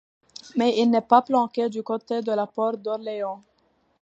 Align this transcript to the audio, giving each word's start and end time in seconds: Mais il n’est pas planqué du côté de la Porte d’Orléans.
Mais 0.55 0.75
il 0.79 0.89
n’est 0.89 1.01
pas 1.01 1.21
planqué 1.21 1.69
du 1.69 1.83
côté 1.83 2.23
de 2.23 2.31
la 2.31 2.47
Porte 2.47 2.81
d’Orléans. 2.81 3.43